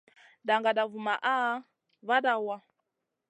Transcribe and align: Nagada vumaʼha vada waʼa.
Nagada 0.45 0.83
vumaʼha 0.91 1.35
vada 2.07 2.33
waʼa. 2.45 2.57